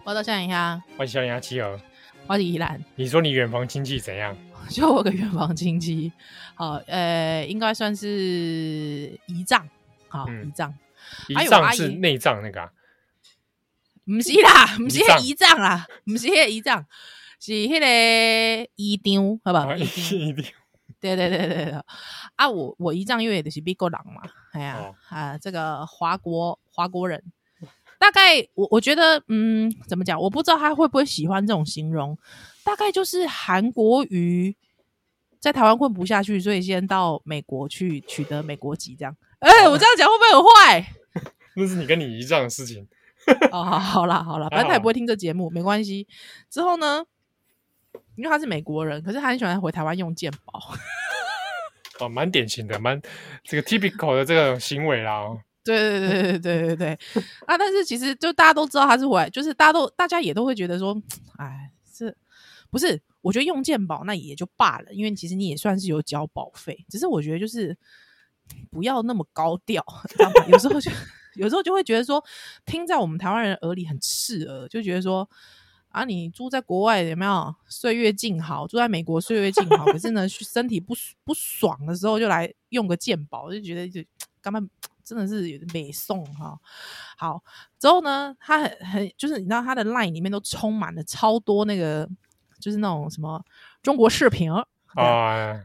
[0.04, 1.78] 我到想一下，我是小林阿七儿，
[2.26, 2.82] 我是依兰。
[2.96, 4.36] 你说你远房亲戚怎样？
[4.68, 6.10] 就我个远房亲戚，
[6.54, 8.06] 好，呃，应该算是
[9.26, 9.68] 姨丈，
[10.08, 10.74] 好，姨丈，
[11.28, 12.72] 姨丈是内脏那个啊？
[14.04, 16.84] 不是啦，不是姨丈啦， 不是姨丈，
[17.38, 19.74] 是迄个姨丈，好不好？
[19.76, 20.34] 姨丈，
[21.00, 21.80] 对对对对对，
[22.34, 27.22] 啊，我我姨丈因为就是美国人嘛，哎呀，啊，这个华国华国人，
[28.00, 30.18] 大概我我觉得，嗯，怎么讲？
[30.18, 32.18] 我不知道他会不会喜欢这种形容。
[32.64, 34.56] 大概就是韩国瑜
[35.38, 39.14] 在台湾混不下去，所以先到美国去取得美国籍，这样。
[39.40, 40.92] 哎、欸，我这样讲会不会很坏？
[41.56, 42.88] 那是你跟你姨丈的事情。
[43.52, 46.08] 哦，好，好啦，好啦， 反正他也不会听这节目，没关系。
[46.48, 47.04] 之后呢，
[48.16, 50.58] 因为他是美国人，可是他很喜欢回台湾用健保。
[51.98, 53.00] 哦，蛮典型的，蛮
[53.44, 55.26] 这个 typical 的这个行为啦。
[55.64, 56.98] 对对对对对对对
[57.46, 57.56] 啊！
[57.58, 61.00] 但是其实就大家都知道他是回来，就是大家都大家也都会觉得说，
[61.36, 62.16] 哎，是。
[62.70, 66.86] 不是，我觉得用健保那也就罢了，因为其实你也算是有交保费。
[66.88, 67.76] 只是我觉得就是
[68.70, 70.46] 不要那么高调， 知道吗？
[70.46, 70.88] 有时候就
[71.34, 72.24] 有时候就会觉得说，
[72.64, 75.28] 听在我们台湾人耳里很刺耳，就觉得说
[75.88, 78.68] 啊，你住在国外有没有岁月静好？
[78.68, 80.94] 住在美国岁月静好，可是呢身体不
[81.26, 84.00] 不爽的时候就来用个健保，就觉得就
[84.40, 84.60] 干嘛
[85.04, 86.58] 真的是美送哈。
[87.16, 87.42] 好，
[87.78, 92.08] 之后呢，他很很就是你知道他的 line 里面都充满了超多那个。
[92.60, 93.42] 就是那种什么
[93.82, 94.62] 中国视频啊，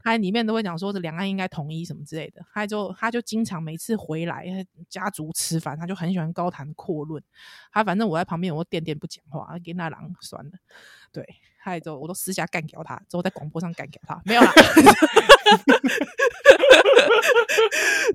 [0.02, 2.42] 他里面都会讲说这两岸应该统一什么之类的。
[2.54, 7.22] 他就他就经常每次回来家族吃饭，他就很喜欢高谈阔论。
[7.70, 10.52] 他反正我在旁边，我都点点不讲话，给那狼算了。
[11.12, 14.54] 对，还有之后我都私下干掉他，之后在广播上干掉他，没有啦。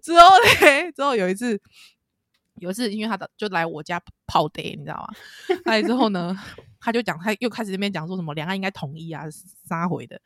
[0.01, 0.29] 之后
[0.61, 1.61] 嘞，之后有一次，
[2.57, 5.09] 有一次因为他就来我家泡爹，你知道吗？
[5.65, 6.37] 还有之后呢？
[6.83, 9.25] 他就讲，他又开始那边讲说什么两岸应该统一啊，
[9.69, 10.19] 杀回的。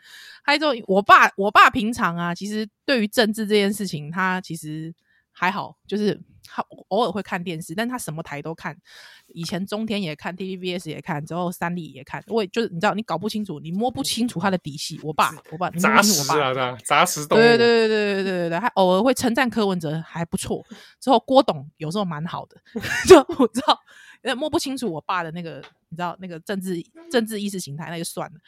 [0.44, 4.94] 他之后我爸，我爸平常啊，其实对于政治这件事情，他其实
[5.32, 8.76] 还好，就是他偶尔会看电视，但他什么台都看。
[9.28, 12.22] 以前中天也看，TVBS 也看，之后三立也看。
[12.28, 15.00] 我就是你知道，你搞不清楚，你摸不清楚他的底细。
[15.02, 17.40] 我爸，我爸，砸死啊，杂食动物。
[17.40, 20.64] 对对对对对对对对，还偶尔会称赞柯文哲还不错。
[21.00, 22.56] 之后郭董有时候蛮好的，
[23.08, 23.80] 就我知道。
[24.38, 28.40] 摸不清楚我爸的那个，你知道那个政治政治意识形态，那就算了。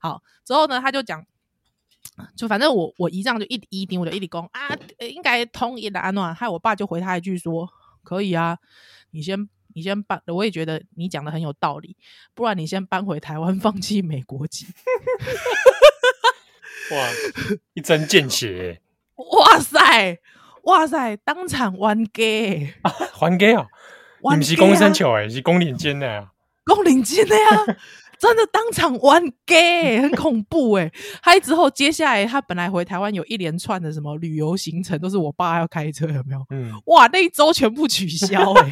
[0.00, 1.24] 好，之后呢，他就讲，
[2.36, 6.34] 就反正我我姨丈就一一定我就一直攻啊，应该通一的安暖。
[6.34, 7.68] 害我爸就回他一句说，
[8.02, 8.58] 可以啊，
[9.10, 11.96] 你先你先搬，我也觉得你讲的很有道理，
[12.34, 14.66] 不然你先搬回台湾，放弃美国籍。
[16.92, 17.08] 哇，
[17.74, 18.80] 一针见血！
[19.14, 20.18] 哇塞，
[20.64, 23.66] 哇塞，当场还给啊，还给啊！
[24.22, 26.32] 你们是公生球哎，是公领金的呀，
[26.64, 27.78] 公领金的呀，
[28.20, 30.92] 真的当场玩 gay，很恐怖哎。
[31.22, 36.44] 还之后接下来他本来回台湾有一连串的什么旅游行程，都是我爸要开车，有没有？
[36.50, 38.68] 嗯，哇，那一周全部取消哎，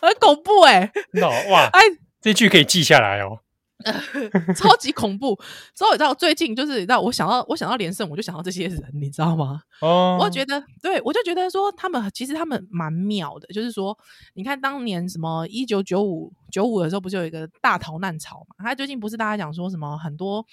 [0.00, 0.92] 很恐怖哎。
[1.12, 1.80] no 哇，哎，
[2.20, 3.40] 这句可以记下来哦。
[4.54, 5.38] 超级恐怖！
[5.74, 9.62] 所以你知道最近就是你知道我想到我想到连胜，我就想到这些人，你知道吗？
[9.80, 13.96] 哦，我觉得对，我就觉得说他们其实他们蛮妙的，就是说
[14.34, 18.64] 你看当年什么一九九五九五的时候，不是有一个大逃难潮嘛？
[18.64, 20.44] 他最近不是大家讲说什么很多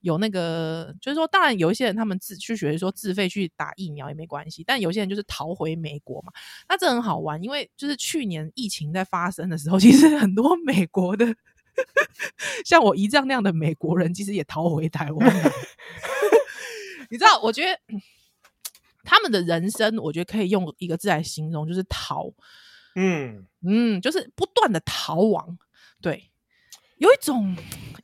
[0.00, 6.32] 有那个，就是说当然有一些人他们自去学说自费去打疫苗也没关系，但有些人就是逃回美国嘛。
[6.68, 11.34] 那这很好玩，因为就是去年疫情在发生的时候，其实很多美国的。
[12.64, 15.52] 像我姨丈那样的美国人，其实也逃回台湾。
[17.10, 17.78] 你知道，我觉得
[19.02, 22.32] 他们的人生，我觉得可以用一个字来形容，就是逃。
[22.94, 25.58] 嗯嗯，就是不断的逃亡。
[26.00, 26.30] 对，
[26.98, 27.56] 有一种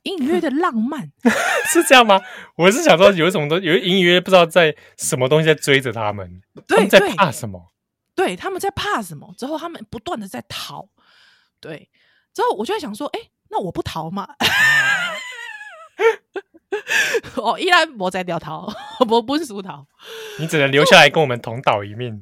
[0.03, 1.11] 隐隐约约的浪漫，
[1.71, 2.19] 是这样吗？
[2.55, 7.71] 我是想说，有一种都有隐隐约约不知道在什么东西在追着他们，对，他们在怕什么？
[8.15, 9.33] 对，他们在怕什么？
[9.37, 10.89] 之后他们不断的在逃。
[11.59, 11.89] 对，
[12.33, 13.31] 之后我就在想说，哎、欸。
[13.49, 14.27] 那我不逃嘛？
[17.35, 18.71] 哦，依然我在掉逃，
[19.09, 19.85] 我不是输逃。
[20.39, 22.19] 你只能留下来跟我们同岛一命。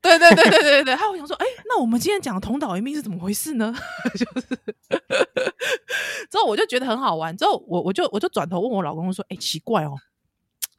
[0.00, 3.74] 对对对对对对，还有我想说，哎、欸，那我们今天讲同岛一命是怎么回事呢？
[4.14, 4.46] 就是
[6.30, 9.98] 之后我就觉得很好玩，之后我我就我就转头问我老公说，哎、欸，奇怪哦，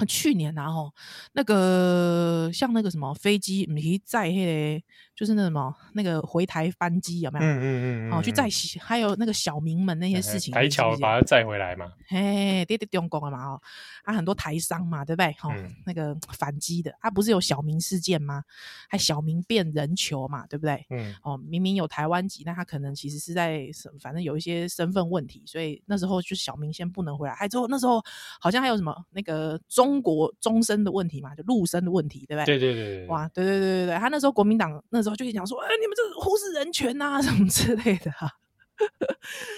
[0.08, 0.94] 去年然后
[1.34, 4.82] 那个像那个什么飞机，你在那个
[5.20, 7.46] 就是那什么那个回台班机有没有？
[7.46, 8.48] 嗯嗯嗯，嗯哦，去载
[8.80, 11.92] 还有那个小民们那些事情，台桥把它载回来嘛。
[12.08, 13.50] 嘿，跌跌中共了嘛？
[13.50, 13.62] 哦，
[14.06, 15.34] 啊，很多台商嘛，对不对？
[15.38, 18.46] 哈、哦嗯，那个反击的，啊，不是有小民事件吗？
[18.88, 20.86] 还小民变人球嘛，对不对？
[20.90, 27.34] 嗯，哦，明明有台湾籍，那他可能其实是在什，反正有一些身份问题，所以那时候就小民先不能回来。
[27.34, 28.02] 还之后那时候
[28.40, 32.58] 好像还有什么那个中国终身的问题嘛，就陆生的问题，对不对？
[32.58, 35.09] 对对对对，哇，对对对对对，他那时候国民党那时候。
[35.16, 38.34] 就讲说，哎、欸，你们这忽视人权呐、啊，什么之类的哈、啊。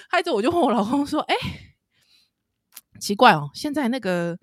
[0.09, 1.35] 害着我就问我老公说，哎、
[2.99, 4.37] 奇怪哦，现在那个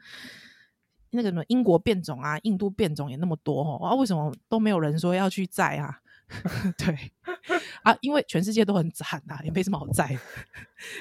[1.10, 6.00] 那个什么英国变种啊，印度变种也那么多哦，啊，为什么都没有人说要去载啊？
[6.76, 7.12] 对
[7.82, 10.16] 啊，因为全世界都很惨啊，也没什么好载，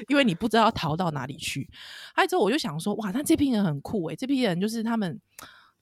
[0.07, 1.69] 因为你不知道逃到哪里去。
[2.15, 5.19] 害之后我就想说，哇，那这批人很酷诶、欸，这批人就是他们。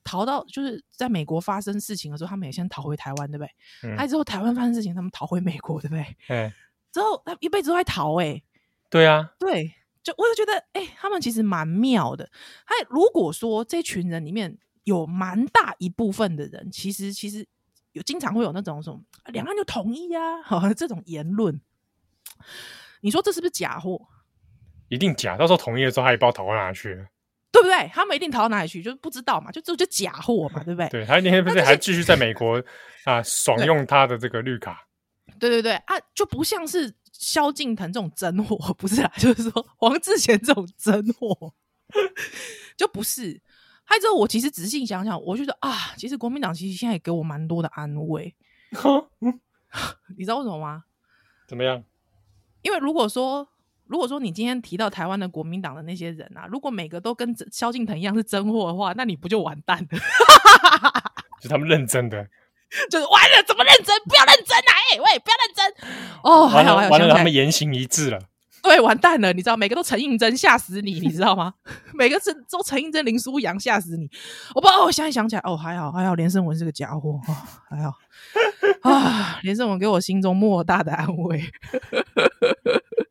[0.06, 3.52] 逃到就是在美国发生事情的时候，他们也先逃回台湾，对不对？
[3.84, 3.98] 嗯。
[3.98, 6.15] 还之后台湾发生事情，他们逃回美国，对不对？
[6.30, 6.54] 嗯。
[6.94, 8.41] 之后他一辈子都在逃，哎。
[8.89, 9.34] 对啊。
[9.38, 12.30] 对，就我就觉得，哎、欸，他们其实蛮妙的。
[12.65, 17.46] 他如果说这群人里面有蛮大一部分的人，其实其实
[17.91, 19.02] 有经常会有那种什么
[19.34, 21.60] 两岸就统一呀、啊，这种言论，
[23.02, 24.00] 你说这是不是假货？
[24.88, 25.36] 一定假。
[25.36, 27.08] 到时候统一的时候，他也不知道逃到哪去。
[27.56, 27.89] 对不对？
[27.94, 30.89] 他们一定逃到哪里去，就是不知道嘛，就就就假货嘛，对不对？
[30.91, 32.62] 对，他那天不是还继续在美国
[33.06, 34.86] 啊 爽用他的这个绿卡？
[35.39, 41.54] 对对对啊，就不像是萧敬腾这种真货，不是啊，就是说黄志贤这种真货，
[42.76, 43.41] 就不是。
[43.84, 48.36] 还有之后，我其实仔细想想，我觉得啊，其实国民党其实现在也给我蛮多的安慰。
[50.18, 50.84] 你知道为什么吗？
[51.48, 51.84] 怎么样？
[52.62, 53.48] 因为如果说。
[53.88, 60.00] 如果说你今天提到台湾的国民党的那些人啊，如果每个都跟萧敬腾一样是真货的话，那你不就完蛋了？
[61.41, 62.26] 就他们认真的，
[62.89, 63.95] 就是完了，怎么认真？
[64.06, 64.71] 不要认真啊！
[64.91, 65.74] 哎、欸，喂，不要认真
[66.24, 66.48] 哦！
[66.48, 68.19] 还好，还好，完了，他们言行一致了。
[68.63, 69.32] 对，完蛋了！
[69.32, 71.54] 你知道，每个都陈映真吓死你，你知道吗？
[71.93, 74.10] 每个是都陈映真、林书扬吓死你。
[74.56, 77.36] 我不知道，我现在想起来，哦，还好，还好，连胜文是个家伙啊、哦，
[77.69, 77.93] 还好
[78.89, 81.43] 啊，连胜文给我心中莫大的安慰。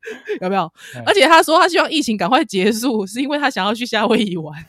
[0.41, 0.71] 有没有？
[1.07, 4.65] 而且他说他希望疫情赶快结束，是因为他想要去夏威夷玩，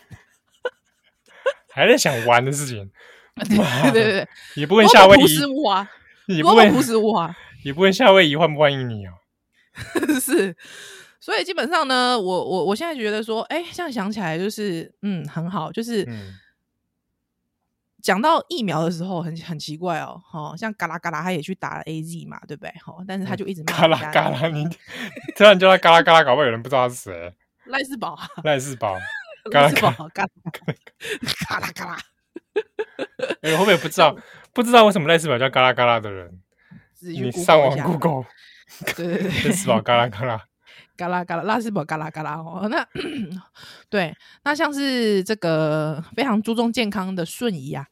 [1.73, 2.89] 还在想玩的事情。
[3.35, 3.57] 对
[3.91, 5.23] 对对对，也不问夏威夷，
[6.37, 9.11] 也不问朴实无华，也不问夏威夷欢不欢迎你哦。
[10.21, 10.55] 是，
[11.19, 16.03] 所以基本上呢，我我我现在觉得说，哎，现在想起来就是，嗯，很好，就是。
[16.07, 16.33] 嗯
[18.05, 22.71] 讲到疫苗的时候，很很奇怪哦，哦，像嘎啦嘎啦，他也去打了 AZ 嘛，对不对？
[22.79, 24.63] 好，但是他就一直骂嘎啦嘎啦，你
[25.35, 27.33] 突然叫他嘎啦嘎啦，搞不好有人不知道他是谁？
[27.65, 28.15] 赖世宝，
[28.45, 28.95] 赖世宝，
[29.51, 30.29] 赖士宝，嘎啦
[31.49, 31.97] 嘎啦嘎啦，
[33.41, 34.15] 哎，会不会不知道？
[34.53, 36.39] 不知道为什么赖世宝叫嘎啦嘎啦的人，
[37.01, 38.25] 你上网 Google，
[38.95, 40.43] 对对对，赖世宝嘎啦嘎啦。
[40.97, 42.67] 嘎啦嘎啦，拉斯堡嘎啦嘎啦哦。
[42.69, 42.85] 那
[43.89, 47.85] 对，那像是这个非常注重健康的瞬移啊，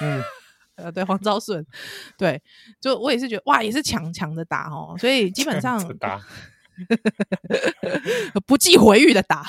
[0.00, 0.22] 嗯，
[0.76, 1.64] 呃，对，黄昭顺，
[2.16, 2.40] 对，
[2.80, 6.20] 就我也是觉得哇，也是强强的打哦，所以基本上打，
[8.46, 9.44] 不计回遇的打，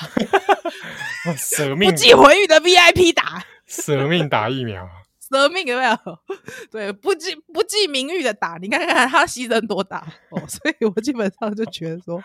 [1.36, 4.88] 舍命，不计回遇的 VIP 打，舍命打疫苗。
[5.32, 5.96] 革命有没有？
[6.70, 10.38] 对，不计不计名誉的打，你看看他牺牲多大哦！
[10.46, 12.22] 所以我基本上就觉得说，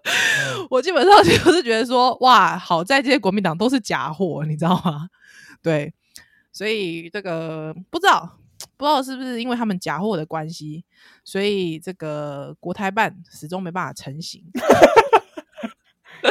[0.68, 5.08] 我基本上就是觉得说，哇，好在这些国民党都是假货，你知道吗？
[5.62, 5.94] 对，
[6.52, 8.38] 所以这个不知道
[8.76, 10.84] 不知道是不是因为他们假货的关系，
[11.24, 14.44] 所以这个国台办始终没办法成型。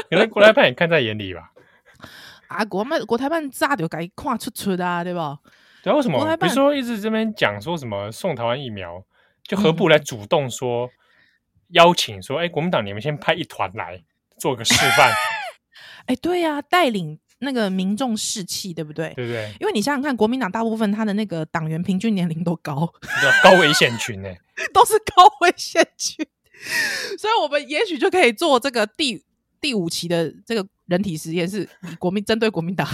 [0.10, 1.52] 可能国台办也看在眼里吧？
[2.48, 5.40] 啊，国办国台办炸就该看出出的啊，对吧？
[5.84, 6.38] 对啊，为什么？
[6.38, 9.04] 比如说一直这边讲说什么送台湾疫苗，
[9.44, 10.92] 就何不来主动说、嗯、
[11.72, 14.02] 邀请说，哎，国民党你们先派一团来
[14.38, 15.12] 做个示范。
[16.08, 19.14] 哎，对呀、啊，带领那个民众士气，对不对？
[19.16, 19.52] 对不对？
[19.60, 22.94] 因为你想想看，国民党大部分他的那个党员平均年龄都高，
[23.44, 24.30] 高危险群呢，
[24.74, 26.26] 都是高危险群，
[27.18, 29.22] 所以我们也许就可以做这个第
[29.60, 32.88] 第五期的这个人体实验，是以国民针对国民党。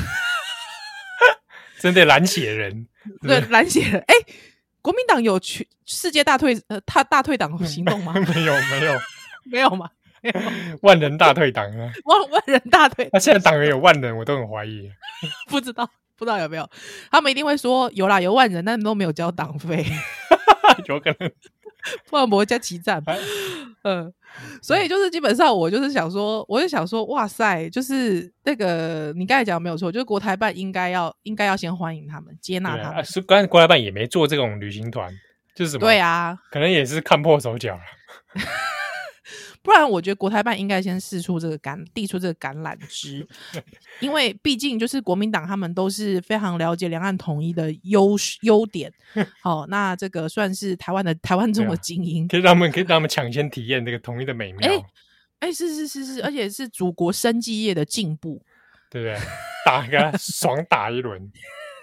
[1.79, 2.87] 针对蓝血人，
[3.21, 4.33] 对蓝血人，哎、欸，
[4.81, 8.13] 国民党有去世界大退呃，他大退党行动吗？
[8.35, 8.99] 没有，没有，
[9.45, 9.89] 没有吗？
[10.21, 10.39] 没有，
[10.83, 11.89] 万人大退党啊！
[12.03, 14.91] 万万人大退，那现在党员有万人，我都很怀疑，
[15.47, 16.69] 不知道，不知道有没有？
[17.09, 19.85] 他们一定会说有啦，有万人，但都没有交党费，
[20.87, 21.31] 有可能。
[22.11, 23.03] 万博加奇站，
[23.83, 24.13] 嗯，
[24.61, 33.03] 所以就是基本上我就是想说，我就想说，哇塞，就是那个你刚才讲的没有错，就是国台办应该要应该要先欢迎他们，接纳他们。
[33.05, 35.11] 是、啊，刚才国台办也没做这种旅行团，
[35.55, 35.81] 就是什么？
[35.81, 37.81] 对啊，可能也是看破手脚了。
[39.69, 43.27] 不然，我觉得国台办应该先试出这个橄，递出这个橄榄枝，
[44.01, 48.91] 因为毕竟就是国民党他们都是非常了解两岸统一的优优点。
[49.43, 54.71] 好、哦，那这个算是台湾的台湾中的精英，可以让他们可以让他们抢先体验这个统一的美妙。
[55.37, 58.41] 哎、欸，是是是是，而且是祖国生技业的进步，
[58.89, 59.15] 对不对？
[59.63, 61.31] 打一个爽打一轮。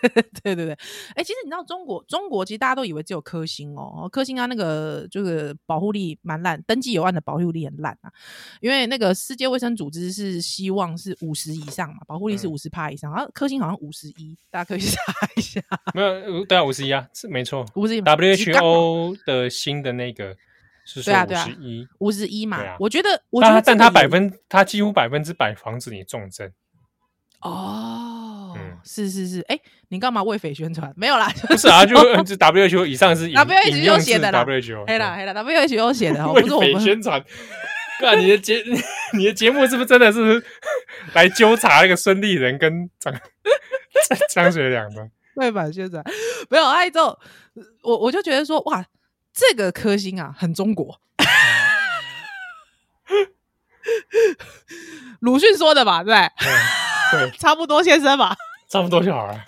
[0.42, 8.12] 对对对，哎、欸，其实你知道中国，中国其实大家都以为只有科兴哦，科兴它那个就是保护力蛮烂，登记有案的保护力很烂啊。
[8.60, 15.02] 因为那个世界卫生组织是希望是五十以上嘛，保护力是五十帕以上，然后科兴好像五十一，大家可以查
[15.36, 15.60] 一下。
[15.94, 18.02] 没有，对啊，五十一啊，是没错，五十一。
[18.02, 20.36] WHO 的新的那个
[20.84, 22.58] 是说五十一，五十一嘛。
[22.58, 26.52] 啊、我觉得，我觉得，但它百分，它几乎百分之百防止你重症。
[27.40, 28.05] 哦，嗯、
[28.88, 30.92] 是是是，哎、欸，你干嘛为匪宣传？
[30.96, 37.22] 没有啦， 不是啊，就 就 WHO 以上是 WHO 写的啦，WHO 黑啦黑啦，WHO 写的，为匪宣传。
[37.98, 38.62] 哥，你的节
[39.14, 40.44] 你的节目是不是真的是
[41.14, 43.12] 来纠察那个孙立人跟张
[44.32, 45.08] 张学良的？
[45.36, 46.04] 为反宣传，
[46.48, 47.18] 没有哎，之后
[47.82, 48.84] 我我就觉得说，哇，
[49.32, 51.00] 这个科星啊，很中国。
[55.20, 56.14] 鲁迅说的吧，对。
[57.12, 58.36] 对，差不多先生吧，
[58.68, 59.44] 差不多就好了。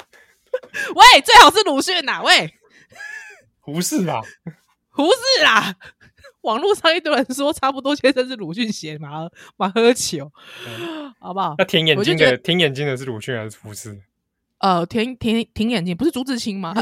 [0.95, 2.55] 喂，最好是鲁迅呐，喂，
[3.61, 4.21] 胡适吧，
[4.91, 5.75] 胡适啦。
[6.43, 10.31] 网络上一堆人说差不多先生是鲁迅写嘛，马喝球，
[10.67, 11.55] 嗯、好不好？
[11.59, 14.01] 那舔眼睛的，舔眼睛的是鲁迅还是胡适？
[14.59, 16.73] 呃，舔舔舔眼睛不是朱自清吗？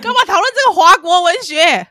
[0.00, 1.60] 干嘛讨论这个华国文学？
[1.60, 1.88] 哎、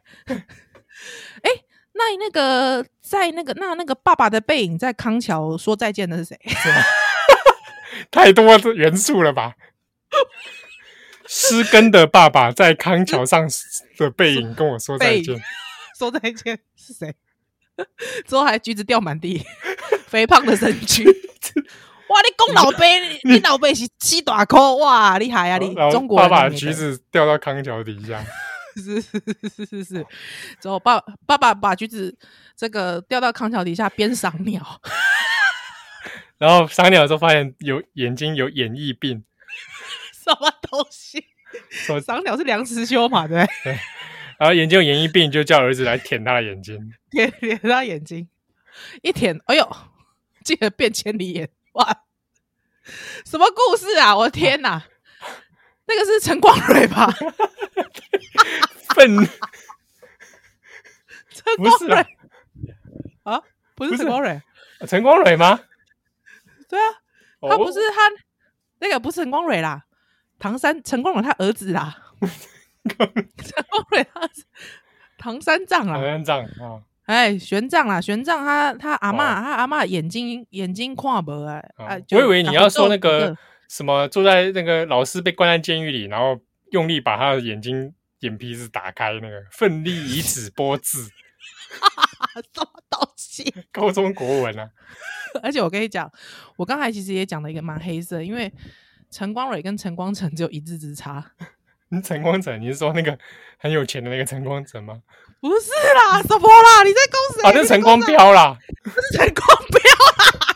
[1.43, 1.65] 欸。
[1.95, 2.83] 那那个
[3.13, 6.39] 在那个那那个爸爸的背影在康桥说再见的是谁？
[8.09, 9.53] 太多元素了吧？
[11.27, 13.47] 失根的爸爸在康桥上
[13.97, 15.39] 的背影跟我说再见，
[15.97, 17.13] 说再见是谁？
[18.27, 19.45] 之后还橘子掉满地，
[20.07, 21.03] 肥胖的身躯。
[21.05, 25.75] 哇，你公老辈，你老辈是七大颗哇，厉害啊你！
[25.91, 28.23] 中国爸爸橘子掉到康桥底下。
[28.75, 30.05] 是是是是是，
[30.59, 32.17] 之后爸爸爸把橘子
[32.55, 34.81] 这个掉到康桥底下边赏鸟，
[36.37, 39.23] 然后赏鸟的时候发现有眼睛有眼翳病，
[40.13, 41.25] 什么东西？
[42.05, 43.27] 赏鸟是梁实秋嘛？
[43.27, 43.77] 对对，
[44.39, 48.27] 然后眼睛有眼翳病，就叫儿子来舔他的眼睛，舔舔他眼睛，
[49.01, 49.75] 一舔，哎呦，
[50.43, 51.49] 竟然变千里眼！
[51.73, 52.03] 哇，
[53.25, 54.15] 什么故事啊？
[54.17, 54.83] 我的天哪！
[55.83, 57.07] 啊那个是陈光蕊吧？
[58.95, 59.17] 粪
[61.29, 62.05] 陈光蕊
[63.23, 63.41] 啊，
[63.75, 64.41] 不是陈光蕊，
[64.87, 65.59] 陈光蕊吗？
[66.69, 66.85] 对啊，
[67.49, 68.09] 他不是他
[68.79, 69.83] 那个不是陈光蕊啦，
[70.39, 71.97] 唐三陈光蕊他儿子啦，
[72.87, 74.21] 陈光蕊他
[75.17, 81.61] 唐三藏啊，唐三藏啊，哎，玄奘啦，玄奘他他阿嬷他阿妈眼睛眼睛看不啊，
[82.11, 83.37] 我以为你要说那个。
[83.69, 86.39] 什么坐在那个老师被关在监狱里，然后
[86.71, 91.03] 用力把他的眼睛眼皮子打开，那个奋力以纸拨字，
[92.53, 93.53] 什么东西？
[93.71, 94.69] 高中国文啊！
[95.41, 96.11] 而且我跟你讲，
[96.57, 98.51] 我刚才其实也讲了一个蛮黑色，因为
[99.09, 101.31] 陈光蕊跟陈光诚只有一字之差。
[102.03, 103.17] 陈光诚，你是说那个
[103.57, 105.01] 很有钱的那个陈光诚吗？
[105.39, 106.83] 不是啦，什么啦？
[106.83, 107.43] 你在公司？
[107.43, 109.81] 好像陈光标啦，不是陈光标
[110.17, 110.52] 啦。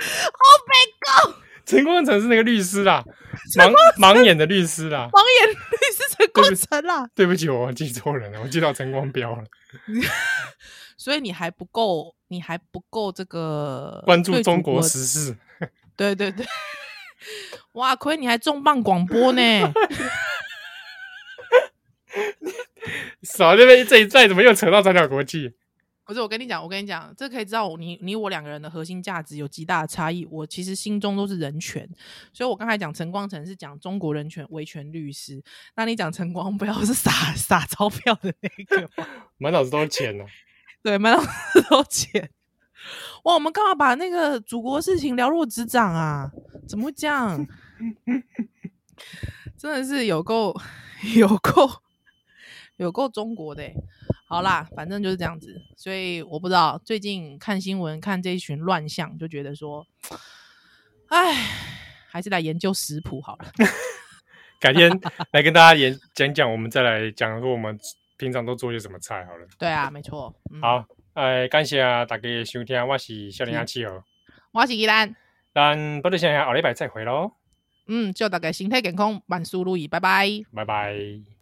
[0.00, 1.34] Oh my god！
[1.66, 3.04] 陈光诚是那个律师啦，
[3.56, 5.56] 盲盲眼的律师啦，盲眼律
[5.94, 7.08] 师陈光诚啦。
[7.14, 9.44] 对不起，我记错人了，我记到陈光标了。
[10.96, 15.36] 所以你还不够，你还不够这个关注中国时事。
[15.96, 16.46] 对对对，
[17.72, 19.40] 哇，亏你还重磅广播呢！
[23.22, 25.54] 少这边这一再怎么又扯到三角国际？
[26.08, 30.24] 不是我跟你讲，我跟你讲，这可以知道你你我两个人的核心价值有极大的差异。
[30.30, 31.86] 我其实心中都是人权，
[32.32, 35.44] 所以我刚才讲陈光诚是讲中国人权维权律师，
[35.76, 38.88] 那你讲陈光不要是撒 撒钞票的那个，
[39.36, 40.26] 满脑子都是钱呢、啊。
[40.82, 41.28] 对，满脑子
[41.68, 42.30] 都是钱。
[43.24, 46.32] 哇，我们干嘛把那个祖国事情了若指掌啊？
[46.66, 47.46] 怎么会这样？
[49.58, 50.58] 真的是有够
[51.16, 51.68] 有够
[52.78, 53.74] 有够中国的、欸。
[54.28, 59.86] 好啦，反正就是这样子，所以我不知道最近看新闻看这一群乱象，就觉得说，
[61.08, 61.32] 哎，
[62.10, 63.46] 还是来研究食谱好了。
[64.60, 64.90] 改天
[65.32, 67.78] 来跟大家演讲讲，我们再来讲说我们
[68.18, 69.46] 平常都做些什么菜好了。
[69.58, 70.34] 对啊，没错。
[70.52, 74.04] 嗯、好，哎，感谢大家收听，我是少年阿七哦。
[74.52, 75.16] 我是依兰，
[75.54, 77.32] 咱不如先下礼拜再会喽。
[77.86, 81.37] 嗯，祝大家身体健康，万事如意，拜拜，拜拜。